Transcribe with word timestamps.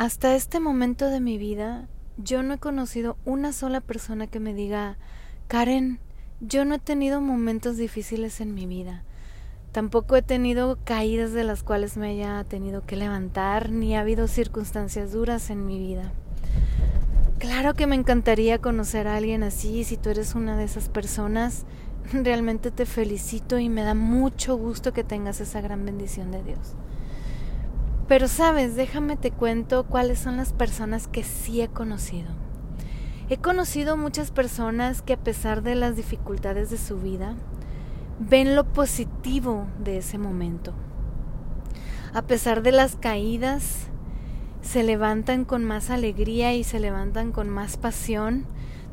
Hasta 0.00 0.34
este 0.34 0.60
momento 0.60 1.10
de 1.10 1.20
mi 1.20 1.36
vida, 1.36 1.86
yo 2.16 2.42
no 2.42 2.54
he 2.54 2.58
conocido 2.58 3.18
una 3.26 3.52
sola 3.52 3.82
persona 3.82 4.26
que 4.26 4.40
me 4.40 4.54
diga, 4.54 4.96
Karen, 5.46 6.00
yo 6.40 6.64
no 6.64 6.76
he 6.76 6.78
tenido 6.78 7.20
momentos 7.20 7.76
difíciles 7.76 8.40
en 8.40 8.54
mi 8.54 8.64
vida. 8.64 9.02
Tampoco 9.72 10.16
he 10.16 10.22
tenido 10.22 10.78
caídas 10.84 11.34
de 11.34 11.44
las 11.44 11.62
cuales 11.62 11.98
me 11.98 12.12
haya 12.12 12.42
tenido 12.44 12.86
que 12.86 12.96
levantar, 12.96 13.68
ni 13.68 13.94
ha 13.94 14.00
habido 14.00 14.26
circunstancias 14.26 15.12
duras 15.12 15.50
en 15.50 15.66
mi 15.66 15.78
vida. 15.78 16.14
Claro 17.38 17.74
que 17.74 17.86
me 17.86 17.96
encantaría 17.96 18.58
conocer 18.58 19.06
a 19.06 19.16
alguien 19.16 19.42
así, 19.42 19.84
si 19.84 19.98
tú 19.98 20.08
eres 20.08 20.34
una 20.34 20.56
de 20.56 20.64
esas 20.64 20.88
personas, 20.88 21.66
realmente 22.10 22.70
te 22.70 22.86
felicito 22.86 23.58
y 23.58 23.68
me 23.68 23.82
da 23.82 23.92
mucho 23.92 24.56
gusto 24.56 24.94
que 24.94 25.04
tengas 25.04 25.42
esa 25.42 25.60
gran 25.60 25.84
bendición 25.84 26.30
de 26.30 26.42
Dios. 26.42 26.74
Pero 28.10 28.26
sabes, 28.26 28.74
déjame 28.74 29.16
te 29.16 29.30
cuento 29.30 29.86
cuáles 29.86 30.18
son 30.18 30.36
las 30.36 30.52
personas 30.52 31.06
que 31.06 31.22
sí 31.22 31.60
he 31.60 31.68
conocido. 31.68 32.28
He 33.28 33.36
conocido 33.36 33.96
muchas 33.96 34.32
personas 34.32 35.00
que 35.00 35.12
a 35.12 35.16
pesar 35.16 35.62
de 35.62 35.76
las 35.76 35.94
dificultades 35.94 36.70
de 36.70 36.76
su 36.76 36.98
vida, 36.98 37.36
ven 38.18 38.56
lo 38.56 38.64
positivo 38.64 39.68
de 39.78 39.98
ese 39.98 40.18
momento. 40.18 40.72
A 42.12 42.22
pesar 42.22 42.62
de 42.62 42.72
las 42.72 42.96
caídas, 42.96 43.86
se 44.60 44.82
levantan 44.82 45.44
con 45.44 45.64
más 45.64 45.88
alegría 45.88 46.52
y 46.52 46.64
se 46.64 46.80
levantan 46.80 47.30
con 47.30 47.48
más 47.48 47.76
pasión, 47.76 48.44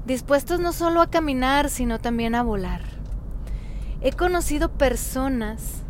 dispuestos 0.06 0.60
no 0.60 0.74
solo 0.74 1.02
a 1.02 1.10
caminar, 1.10 1.72
sino 1.72 1.98
también 1.98 2.36
a 2.36 2.44
volar. 2.44 2.84
He 4.00 4.12
conocido 4.12 4.70
personas 4.78 5.82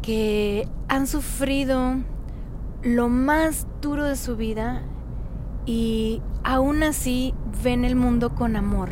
que 0.00 0.66
han 0.88 1.06
sufrido 1.06 1.98
lo 2.82 3.08
más 3.08 3.66
duro 3.80 4.04
de 4.04 4.16
su 4.16 4.36
vida 4.36 4.82
y 5.66 6.22
aún 6.44 6.82
así 6.82 7.34
ven 7.62 7.84
el 7.84 7.96
mundo 7.96 8.34
con 8.34 8.56
amor. 8.56 8.90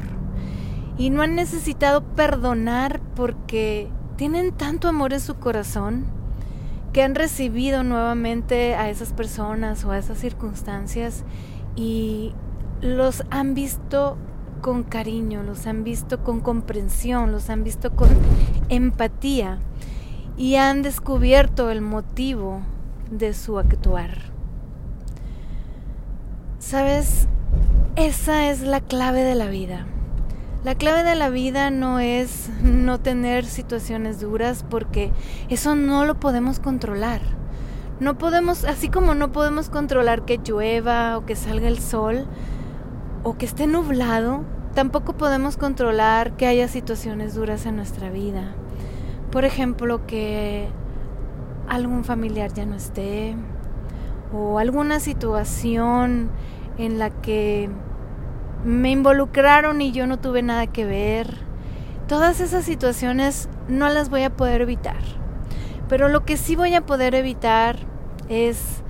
Y 0.99 1.11
no 1.11 1.23
han 1.23 1.35
necesitado 1.35 2.03
perdonar 2.03 3.01
porque 3.15 3.89
tienen 4.17 4.53
tanto 4.53 4.89
amor 4.89 5.13
en 5.13 5.21
su 5.21 5.37
corazón 5.37 6.07
que 6.93 7.03
han 7.03 7.15
recibido 7.15 7.83
nuevamente 7.83 8.75
a 8.75 8.89
esas 8.89 9.13
personas 9.13 9.85
o 9.85 9.91
a 9.91 9.99
esas 9.99 10.19
circunstancias 10.19 11.25
y 11.77 12.33
los 12.81 13.25
han 13.31 13.55
visto 13.55 14.17
con 14.63 14.83
cariño, 14.83 15.43
los 15.43 15.67
han 15.67 15.85
visto 15.85 16.25
con 16.25 16.41
comprensión, 16.41 17.31
los 17.31 17.51
han 17.51 17.63
visto 17.63 17.95
con 17.95 18.09
empatía 18.71 19.61
y 20.39 20.57
han 20.57 20.83
descubierto 20.83 21.71
el 21.71 21.83
motivo 21.83 22.63
de 23.11 23.35
su 23.35 23.59
actuar. 23.59 24.11
Sabes, 26.59 27.29
esa 27.97 28.51
es 28.51 28.63
la 28.63 28.81
clave 28.81 29.23
de 29.23 29.35
la 29.35 29.47
vida. 29.47 29.87
La 30.65 30.75
clave 30.75 31.05
de 31.05 31.15
la 31.15 31.29
vida 31.29 31.71
no 31.71 32.01
es 32.01 32.51
no 32.63 32.99
tener 32.99 33.45
situaciones 33.45 34.21
duras 34.21 34.65
porque 34.69 35.13
eso 35.49 35.77
no 35.77 36.05
lo 36.05 36.19
podemos 36.19 36.59
controlar. 36.59 37.21
No 38.01 38.19
podemos, 38.19 38.65
así 38.65 38.89
como 38.89 39.15
no 39.15 39.33
podemos 39.33 39.71
controlar 39.71 40.25
que 40.25 40.39
llueva 40.39 41.17
o 41.17 41.25
que 41.25 41.37
salga 41.37 41.69
el 41.69 41.79
sol 41.79 42.27
o 43.23 43.39
que 43.39 43.47
esté 43.47 43.67
nublado, 43.67 44.45
tampoco 44.75 45.17
podemos 45.17 45.57
controlar 45.57 46.37
que 46.37 46.47
haya 46.47 46.69
situaciones 46.69 47.35
duras 47.35 47.65
en 47.65 47.77
nuestra 47.77 48.11
vida. 48.11 48.55
Por 49.31 49.45
ejemplo, 49.45 50.07
que 50.07 50.69
algún 51.69 52.05
familiar 52.05 52.53
ya 52.53 52.67
no 52.67 52.75
esté 52.75 53.37
o 54.33 54.59
alguna 54.59 55.01
situación 55.01 56.31
en 56.79 56.99
la 56.99 57.11
que 57.11 57.71
me 58.65 58.91
involucraron 58.91 59.81
y 59.81 59.93
yo 59.93 60.07
no 60.07 60.19
tuve 60.19 60.43
nada 60.43 60.67
que 60.67 60.85
ver. 60.85 61.39
Todas 62.09 62.41
esas 62.41 62.65
situaciones 62.65 63.49
no 63.69 63.89
las 63.89 64.11
voy 64.11 64.23
a 64.23 64.37
poder 64.37 64.63
evitar. 64.63 65.03
Pero 65.89 66.09
lo 66.09 66.25
que 66.25 66.37
sí 66.37 66.57
voy 66.57 66.75
a 66.75 66.85
poder 66.85 67.15
evitar 67.15 67.79
es 68.29 68.83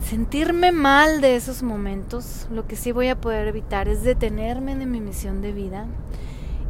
sentirme 0.00 0.72
mal 0.72 1.20
de 1.20 1.36
esos 1.36 1.62
momentos. 1.62 2.46
Lo 2.50 2.66
que 2.66 2.76
sí 2.76 2.92
voy 2.92 3.08
a 3.08 3.20
poder 3.20 3.48
evitar 3.48 3.88
es 3.88 4.02
detenerme 4.02 4.72
en 4.72 4.90
mi 4.90 5.00
misión 5.00 5.42
de 5.42 5.52
vida. 5.52 5.86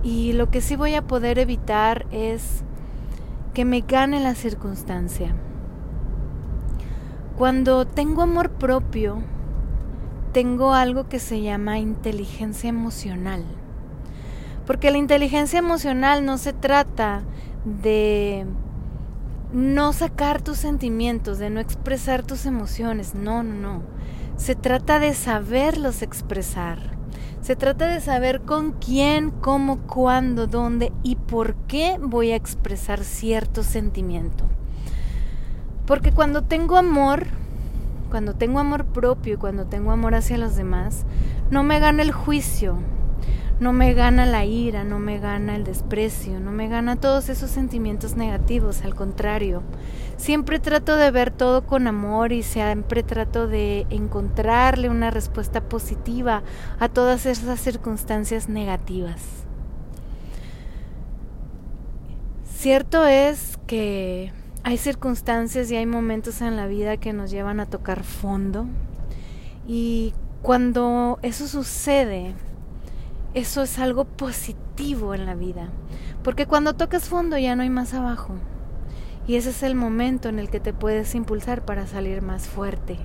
Y 0.03 0.32
lo 0.32 0.50
que 0.50 0.60
sí 0.60 0.76
voy 0.76 0.94
a 0.94 1.03
poder 1.03 1.38
evitar 1.38 2.06
es 2.10 2.62
que 3.56 3.65
me 3.65 3.81
gane 3.81 4.21
la 4.21 4.34
circunstancia. 4.34 5.34
Cuando 7.39 7.87
tengo 7.87 8.21
amor 8.21 8.50
propio, 8.50 9.22
tengo 10.34 10.75
algo 10.75 11.09
que 11.09 11.19
se 11.19 11.41
llama 11.41 11.78
inteligencia 11.78 12.69
emocional. 12.69 13.47
Porque 14.66 14.91
la 14.91 14.99
inteligencia 14.99 15.59
emocional 15.59 16.27
no 16.27 16.37
se 16.37 16.53
trata 16.53 17.22
de 17.65 18.45
no 19.55 19.95
sacar 19.95 20.43
tus 20.43 20.59
sentimientos, 20.59 21.39
de 21.39 21.49
no 21.49 21.59
expresar 21.59 22.25
tus 22.25 22.45
emociones, 22.45 23.15
no, 23.15 23.43
no, 23.43 23.55
no. 23.55 23.83
Se 24.37 24.55
trata 24.55 24.99
de 24.99 25.15
saberlos 25.15 26.03
expresar. 26.03 26.96
Se 27.47 27.55
trata 27.55 27.87
de 27.87 28.01
saber 28.01 28.41
con 28.41 28.73
quién, 28.73 29.31
cómo, 29.31 29.79
cuándo, 29.87 30.49
dónde 30.49 30.93
y 31.05 31.15
por 31.15 31.55
qué 31.69 31.97
voy 32.03 32.33
a 32.33 32.34
expresar 32.34 33.05
cierto 33.05 33.62
sentimiento. 33.62 34.43
Porque 35.87 36.11
cuando 36.11 36.43
tengo 36.43 36.77
amor, 36.77 37.29
cuando 38.11 38.34
tengo 38.34 38.59
amor 38.59 38.87
propio 38.87 39.34
y 39.34 39.37
cuando 39.37 39.67
tengo 39.67 39.93
amor 39.93 40.17
hacia 40.17 40.39
los 40.39 40.57
demás, 40.57 41.07
no 41.49 41.62
me 41.62 41.79
gana 41.79 42.03
el 42.03 42.11
juicio, 42.11 42.79
no 43.61 43.73
me 43.73 43.95
gana 43.95 44.27
la 44.27 44.45
ira, 44.45 44.83
no 44.83 44.99
me 44.99 45.21
gana 45.21 45.55
el 45.55 45.63
desprecio, 45.63 46.41
no 46.41 46.51
me 46.51 46.67
gana 46.67 46.97
todos 46.97 47.28
esos 47.28 47.49
sentimientos 47.49 48.17
negativos, 48.17 48.83
al 48.83 48.97
contrario. 48.97 49.63
Siempre 50.16 50.59
trato 50.59 50.97
de 50.97 51.10
ver 51.10 51.31
todo 51.31 51.66
con 51.66 51.87
amor 51.87 52.32
y 52.32 52.43
siempre 52.43 53.03
trato 53.03 53.47
de 53.47 53.87
encontrarle 53.91 54.88
una 54.88 55.10
respuesta 55.10 55.60
positiva 55.69 56.43
a 56.81 56.88
todas 56.88 57.27
esas 57.27 57.60
circunstancias 57.60 58.49
negativas. 58.49 59.22
Cierto 62.44 63.04
es 63.04 63.59
que 63.66 64.32
hay 64.62 64.78
circunstancias 64.78 65.71
y 65.71 65.77
hay 65.77 65.87
momentos 65.87 66.41
en 66.41 66.56
la 66.56 66.66
vida 66.66 66.97
que 66.97 67.12
nos 67.12 67.31
llevan 67.31 67.60
a 67.60 67.66
tocar 67.66 68.03
fondo 68.03 68.66
y 69.69 70.15
cuando 70.43 71.19
eso 71.22 71.47
sucede, 71.47 72.34
eso 73.34 73.62
es 73.62 73.78
algo 73.78 74.04
positivo 74.04 75.15
en 75.15 75.27
la 75.27 75.34
vida. 75.34 75.69
Porque 76.25 76.47
cuando 76.47 76.75
tocas 76.75 77.09
fondo 77.09 77.37
ya 77.37 77.54
no 77.54 77.62
hay 77.62 77.71
más 77.71 77.94
abajo. 77.94 78.34
Y 79.26 79.37
ese 79.37 79.50
es 79.50 79.62
el 79.62 79.75
momento 79.75 80.28
en 80.28 80.38
el 80.38 80.50
que 80.50 80.60
te 80.60 80.72
puedes 80.72 81.14
impulsar 81.14 81.64
para 81.64 81.87
salir 81.87 82.22
más 82.22 82.47
fuerte. 82.47 82.98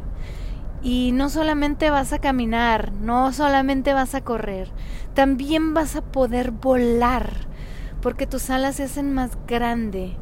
Y 0.84 1.12
no 1.14 1.30
solamente 1.30 1.90
vas 1.90 2.14
a 2.14 2.20
caminar, 2.20 2.92
no 2.92 3.34
solamente 3.34 3.94
vas 3.94 4.16
a 4.16 4.22
correr, 4.22 4.70
también 5.14 5.74
vas 5.74 5.96
a 5.96 6.02
poder 6.02 6.52
volar, 6.52 7.30
porque 8.02 8.26
tus 8.26 8.50
alas 8.50 8.78
se 8.78 8.84
hacen 8.84 9.14
más 9.14 9.32
grande. 9.48 10.16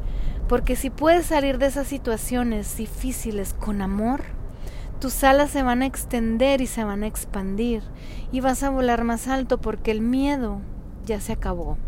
Porque 0.48 0.74
si 0.74 0.90
puedes 0.90 1.26
salir 1.26 1.58
de 1.58 1.66
esas 1.66 1.86
situaciones 1.86 2.76
difíciles 2.76 3.54
con 3.54 3.82
amor, 3.82 4.22
tus 5.00 5.22
alas 5.22 5.50
se 5.50 5.62
van 5.62 5.80
a 5.80 5.86
extender 5.86 6.60
y 6.60 6.66
se 6.66 6.84
van 6.84 7.04
a 7.04 7.06
expandir 7.06 7.82
y 8.32 8.40
vas 8.40 8.62
a 8.62 8.70
volar 8.70 9.04
más 9.04 9.28
alto 9.28 9.60
porque 9.60 9.92
el 9.92 10.00
miedo 10.00 10.60
ya 11.06 11.20
se 11.20 11.32
acabó. 11.32 11.78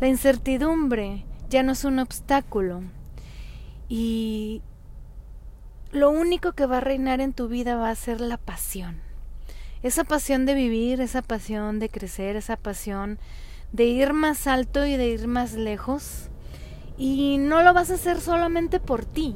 La 0.00 0.08
incertidumbre 0.08 1.26
ya 1.50 1.62
no 1.62 1.72
es 1.72 1.84
un 1.84 1.98
obstáculo 1.98 2.82
y 3.90 4.62
lo 5.90 6.10
único 6.10 6.52
que 6.52 6.64
va 6.64 6.76
a 6.76 6.80
reinar 6.80 7.20
en 7.20 7.32
tu 7.32 7.48
vida 7.48 7.74
va 7.74 7.90
a 7.90 7.94
ser 7.96 8.20
la 8.20 8.36
pasión. 8.36 9.00
Esa 9.82 10.04
pasión 10.04 10.46
de 10.46 10.54
vivir, 10.54 11.00
esa 11.00 11.22
pasión 11.22 11.80
de 11.80 11.88
crecer, 11.88 12.36
esa 12.36 12.56
pasión 12.56 13.18
de 13.72 13.86
ir 13.86 14.12
más 14.12 14.46
alto 14.46 14.86
y 14.86 14.96
de 14.96 15.08
ir 15.08 15.26
más 15.26 15.54
lejos. 15.54 16.28
Y 16.96 17.38
no 17.38 17.64
lo 17.64 17.74
vas 17.74 17.90
a 17.90 17.94
hacer 17.94 18.20
solamente 18.20 18.78
por 18.78 19.04
ti, 19.04 19.34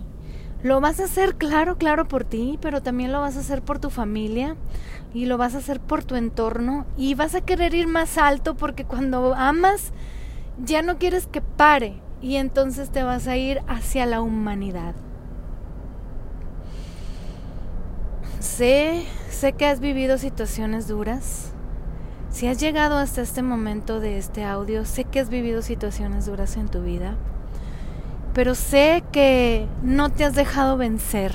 lo 0.63 0.81
vas 0.81 1.01
a 1.01 1.05
hacer, 1.05 1.35
claro, 1.35 1.77
claro, 1.77 2.07
por 2.07 2.25
ti, 2.25 2.57
pero 2.63 2.81
también 2.81 3.11
lo 3.11 3.21
vas 3.21 3.37
a 3.37 3.41
hacer 3.41 3.61
por 3.61 3.81
tu 3.81 3.91
familia 3.91 4.55
y 5.13 5.27
lo 5.27 5.37
vas 5.37 5.57
a 5.57 5.59
hacer 5.59 5.81
por 5.81 6.05
tu 6.05 6.15
entorno 6.15 6.87
y 6.97 7.15
vas 7.15 7.35
a 7.35 7.41
querer 7.41 7.75
ir 7.75 7.89
más 7.89 8.19
alto 8.19 8.55
porque 8.55 8.85
cuando 8.85 9.35
amas 9.35 9.93
ya 10.65 10.83
no 10.83 10.99
quieres 10.99 11.27
que 11.27 11.41
pare 11.41 12.04
y 12.25 12.37
entonces 12.37 12.91
te 12.91 13.03
vas 13.03 13.29
a 13.29 13.37
ir 13.37 13.61
hacia 13.69 14.07
la 14.07 14.21
humanidad. 14.21 14.95
Sé, 18.41 19.05
sé 19.31 19.53
que 19.53 19.67
has 19.67 19.79
vivido 19.79 20.19
situaciones 20.19 20.89
duras. 20.89 21.53
Si 22.31 22.49
has 22.49 22.59
llegado 22.59 22.97
hasta 22.99 23.23
este 23.23 23.43
momento 23.43 24.01
de 24.01 24.19
este 24.19 24.45
audio, 24.45 24.85
sé 24.85 25.05
que 25.05 25.21
has 25.21 25.29
vivido 25.29 25.63
situaciones 25.63 26.27
duras 26.27 26.57
en 26.57 26.69
tu 26.69 26.83
vida 26.83 27.17
pero 28.35 28.57
sé 28.57 29.05
que 29.13 29.69
no 29.83 30.11
te 30.11 30.25
has 30.25 30.35
dejado 30.35 30.77
vencer, 30.77 31.33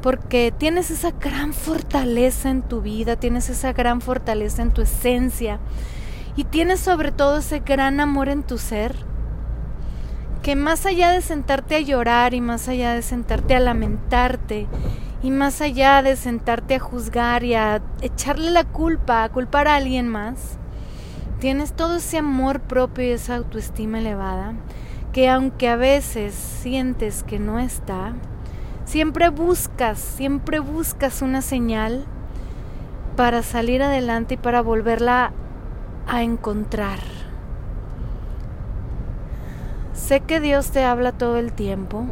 porque 0.00 0.54
tienes 0.56 0.90
esa 0.92 1.10
gran 1.10 1.52
fortaleza 1.52 2.48
en 2.48 2.62
tu 2.62 2.80
vida, 2.80 3.16
tienes 3.16 3.50
esa 3.50 3.72
gran 3.72 4.00
fortaleza 4.00 4.62
en 4.62 4.70
tu 4.70 4.82
esencia 4.82 5.58
y 6.36 6.44
tienes 6.44 6.78
sobre 6.78 7.10
todo 7.10 7.38
ese 7.38 7.58
gran 7.58 7.98
amor 7.98 8.28
en 8.28 8.44
tu 8.44 8.56
ser, 8.56 8.94
que 10.42 10.56
más 10.56 10.86
allá 10.86 11.12
de 11.12 11.22
sentarte 11.22 11.76
a 11.76 11.80
llorar 11.80 12.34
y 12.34 12.40
más 12.40 12.68
allá 12.68 12.94
de 12.94 13.02
sentarte 13.02 13.54
a 13.54 13.60
lamentarte 13.60 14.66
y 15.22 15.30
más 15.30 15.60
allá 15.60 16.02
de 16.02 16.16
sentarte 16.16 16.74
a 16.74 16.80
juzgar 16.80 17.44
y 17.44 17.54
a 17.54 17.80
echarle 18.00 18.50
la 18.50 18.64
culpa, 18.64 19.22
a 19.22 19.28
culpar 19.28 19.68
a 19.68 19.76
alguien 19.76 20.08
más, 20.08 20.58
tienes 21.38 21.74
todo 21.74 21.96
ese 21.96 22.18
amor 22.18 22.60
propio 22.60 23.04
y 23.04 23.10
esa 23.10 23.36
autoestima 23.36 24.00
elevada 24.00 24.54
que 25.12 25.28
aunque 25.28 25.68
a 25.68 25.76
veces 25.76 26.34
sientes 26.34 27.22
que 27.22 27.38
no 27.38 27.60
está, 27.60 28.14
siempre 28.84 29.28
buscas, 29.28 29.98
siempre 29.98 30.58
buscas 30.58 31.22
una 31.22 31.42
señal 31.42 32.04
para 33.14 33.42
salir 33.42 33.82
adelante 33.82 34.34
y 34.34 34.38
para 34.38 34.62
volverla 34.62 35.32
a 36.08 36.22
encontrar. 36.22 37.21
Sé 40.02 40.18
que 40.18 40.40
Dios 40.40 40.72
te 40.72 40.82
habla 40.82 41.12
todo 41.12 41.36
el 41.36 41.52
tiempo. 41.52 42.06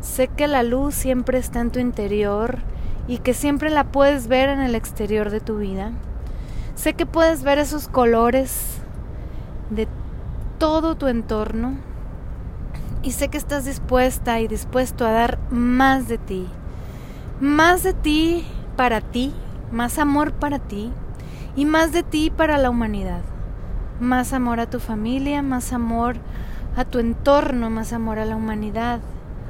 Sé 0.00 0.28
que 0.28 0.48
la 0.48 0.62
luz 0.62 0.94
siempre 0.94 1.36
está 1.36 1.60
en 1.60 1.70
tu 1.70 1.78
interior 1.78 2.60
y 3.06 3.18
que 3.18 3.34
siempre 3.34 3.68
la 3.68 3.84
puedes 3.84 4.26
ver 4.26 4.48
en 4.48 4.60
el 4.60 4.74
exterior 4.74 5.28
de 5.28 5.40
tu 5.40 5.58
vida. 5.58 5.92
Sé 6.74 6.94
que 6.94 7.04
puedes 7.04 7.42
ver 7.42 7.58
esos 7.58 7.88
colores 7.88 8.78
de 9.68 9.86
todo 10.56 10.94
tu 10.94 11.08
entorno 11.08 11.74
y 13.02 13.12
sé 13.12 13.28
que 13.28 13.36
estás 13.36 13.66
dispuesta 13.66 14.40
y 14.40 14.48
dispuesto 14.48 15.04
a 15.04 15.10
dar 15.12 15.38
más 15.50 16.08
de 16.08 16.16
ti. 16.16 16.46
Más 17.38 17.82
de 17.82 17.92
ti 17.92 18.46
para 18.76 19.02
ti, 19.02 19.34
más 19.70 19.98
amor 19.98 20.32
para 20.32 20.58
ti 20.58 20.90
y 21.54 21.66
más 21.66 21.92
de 21.92 22.02
ti 22.02 22.32
para 22.34 22.56
la 22.56 22.70
humanidad. 22.70 23.20
Más 24.00 24.32
amor 24.32 24.58
a 24.58 24.70
tu 24.70 24.80
familia, 24.80 25.42
más 25.42 25.74
amor 25.74 26.16
a 26.76 26.84
tu 26.84 26.98
entorno, 26.98 27.70
más 27.70 27.92
amor 27.92 28.18
a 28.18 28.24
la 28.24 28.36
humanidad, 28.36 29.00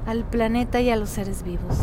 al 0.06 0.24
planeta 0.24 0.80
y 0.80 0.90
a 0.90 0.96
los 0.96 1.10
seres 1.10 1.42
vivos. 1.42 1.78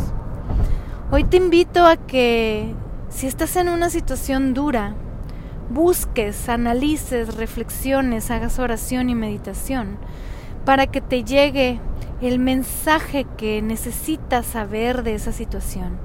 Hoy 1.10 1.24
te 1.24 1.38
invito 1.38 1.86
a 1.86 1.96
que 1.96 2.74
si 3.08 3.26
estás 3.26 3.56
en 3.56 3.68
una 3.68 3.90
situación 3.90 4.54
dura, 4.54 4.94
busques, 5.70 6.48
analices, 6.48 7.34
reflexiones, 7.34 8.30
hagas 8.30 8.58
oración 8.58 9.08
y 9.08 9.14
meditación 9.14 9.96
para 10.64 10.86
que 10.86 11.00
te 11.00 11.24
llegue 11.24 11.80
el 12.20 12.38
mensaje 12.38 13.26
que 13.36 13.62
necesitas 13.62 14.44
saber 14.44 15.02
de 15.02 15.14
esa 15.14 15.32
situación, 15.32 15.98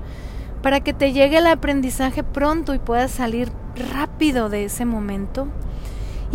para 0.61 0.79
que 0.79 0.93
te 0.93 1.11
llegue 1.11 1.37
el 1.37 1.47
aprendizaje 1.47 2.23
pronto 2.23 2.73
y 2.73 2.79
puedas 2.79 3.11
salir 3.11 3.51
rápido 3.93 4.49
de 4.49 4.65
ese 4.65 4.85
momento 4.85 5.47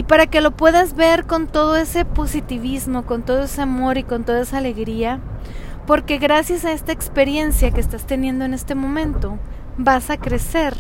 y 0.01 0.03
para 0.03 0.27
que 0.27 0.41
lo 0.41 0.53
puedas 0.53 0.95
ver 0.95 1.27
con 1.27 1.47
todo 1.47 1.77
ese 1.77 2.07
positivismo, 2.07 3.05
con 3.05 3.23
todo 3.23 3.43
ese 3.43 3.61
amor 3.61 3.99
y 3.99 4.03
con 4.03 4.25
toda 4.25 4.41
esa 4.41 4.57
alegría, 4.57 5.21
porque 5.87 6.17
gracias 6.17 6.65
a 6.65 6.73
esta 6.73 6.93
experiencia 6.93 7.71
que 7.71 7.83
estás 7.83 8.07
teniendo 8.07 8.47
en 8.47 8.55
este 8.55 8.75
momento, 8.75 9.37
vas 9.77 10.09
a 10.09 10.17
crecer 10.17 10.75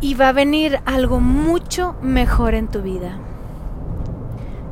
y 0.00 0.14
va 0.14 0.30
a 0.30 0.32
venir 0.32 0.80
algo 0.86 1.20
mucho 1.20 1.94
mejor 2.02 2.54
en 2.54 2.66
tu 2.66 2.82
vida. 2.82 3.16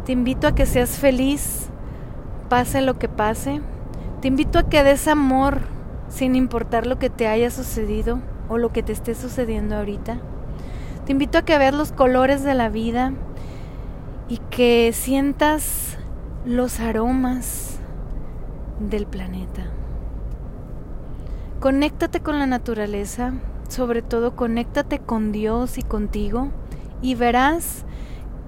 Te 0.05 0.11
invito 0.11 0.49
a 0.49 0.56
que 0.56 0.67
seas 0.67 0.99
feliz, 0.99 1.69
pase 2.49 2.81
lo 2.81 2.99
que 2.99 3.08
pase. 3.08 3.61
Te 4.20 4.26
invito 4.26 4.58
a 4.58 4.69
que 4.69 4.82
des 4.82 5.06
amor 5.06 5.61
sin 6.08 6.34
importar 6.34 6.88
lo 6.88 6.99
que 6.99 7.08
te 7.08 7.29
haya 7.29 7.52
sucedido 7.52 8.19
o 8.49 8.58
lo 8.58 8.73
que 8.73 8.82
te 8.82 8.91
esté 8.91 9.14
sucediendo 9.14 9.76
ahorita. 9.76 10.19
Te 11.06 11.12
invito 11.12 11.38
a 11.38 11.43
que 11.43 11.56
veas 11.56 11.73
los 11.73 11.93
colores 11.93 12.43
de 12.43 12.55
la 12.55 12.69
vida 12.69 13.14
y 14.29 14.39
que 14.51 14.93
sientas 14.93 15.99
los 16.45 16.81
aromas 16.81 17.79
del 18.79 19.07
planeta. 19.07 19.67
Conéctate 21.61 22.21
con 22.21 22.39
la 22.39 22.47
naturaleza, 22.47 23.33
sobre 23.69 24.03
todo 24.03 24.37
conéctate 24.37 24.99
con 24.99 25.33
Dios 25.33 25.79
y 25.79 25.83
contigo 25.83 26.51
y 27.03 27.15
verás 27.15 27.85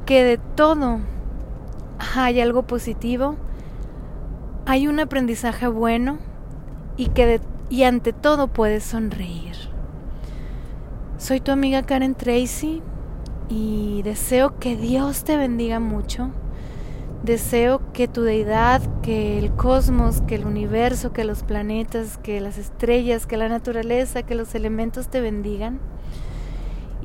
que 0.06 0.22
de 0.22 0.38
todo 0.38 1.00
hay 2.14 2.40
algo 2.40 2.66
positivo, 2.66 3.36
hay 4.66 4.86
un 4.86 5.00
aprendizaje 5.00 5.66
bueno 5.66 6.18
y 6.96 7.08
que 7.08 7.40
y 7.68 7.84
ante 7.84 8.12
todo 8.12 8.48
puedes 8.48 8.84
sonreír. 8.84 9.54
Soy 11.18 11.40
tu 11.40 11.52
amiga 11.52 11.82
Karen 11.82 12.14
Tracy 12.14 12.82
y 13.50 14.02
deseo 14.02 14.58
que 14.60 14.76
Dios 14.76 15.24
te 15.24 15.36
bendiga 15.36 15.80
mucho. 15.80 16.30
Deseo 17.24 17.92
que 17.92 18.08
tu 18.08 18.22
deidad, 18.22 18.80
que 19.02 19.38
el 19.38 19.50
cosmos, 19.52 20.22
que 20.22 20.36
el 20.36 20.46
universo, 20.46 21.12
que 21.12 21.24
los 21.24 21.42
planetas, 21.42 22.16
que 22.16 22.40
las 22.40 22.56
estrellas, 22.56 23.26
que 23.26 23.36
la 23.36 23.48
naturaleza, 23.48 24.22
que 24.22 24.36
los 24.36 24.54
elementos 24.54 25.08
te 25.08 25.20
bendigan. 25.20 25.80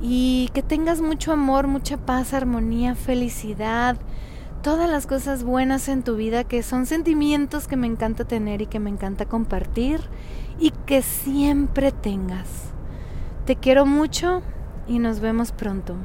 Y 0.02 0.52
que 0.54 0.62
tengas 0.62 1.02
mucho 1.02 1.32
amor, 1.34 1.68
mucha 1.68 1.98
paz, 1.98 2.34
armonía, 2.34 2.94
felicidad, 2.94 3.98
todas 4.62 4.90
las 4.90 5.08
cosas 5.08 5.44
buenas 5.44 5.88
en 5.90 6.04
tu 6.04 6.16
vida 6.16 6.44
que 6.44 6.62
son 6.64 6.86
sentimientos 6.86 7.68
que 7.68 7.76
me 7.76 7.88
encanta 7.88 8.24
tener 8.24 8.62
y 8.62 8.68
que 8.68 8.80
me 8.80 8.90
encanta 8.92 9.26
compartir 9.26 10.02
y 10.60 10.72
que 10.86 11.02
siempre 11.02 11.92
tengas. 11.92 12.48
Te 13.46 13.56
quiero 13.56 13.86
mucho 13.86 14.44
y 14.88 15.00
nos 15.00 15.20
vemos 15.20 15.52
pronto. 15.52 15.96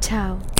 Chao. 0.00 0.55